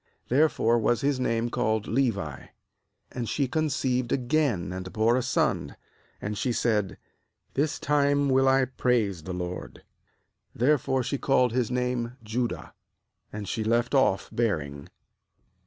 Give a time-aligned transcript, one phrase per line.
[0.29, 2.47] Therefore was his name called Levi.
[3.11, 5.75] ^And she conceived again, and bore a son;
[6.19, 6.97] and she said:
[7.53, 9.83] 'This time will I epraise the LORD.'
[10.55, 12.73] Therefore she called his name f Judah;
[13.31, 14.89] and she left off bearing.